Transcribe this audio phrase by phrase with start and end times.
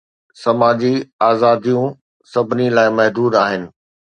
[0.41, 0.93] سماجي
[1.29, 1.87] آزاديون
[2.31, 3.63] سڀني لاءِ محدود آهن.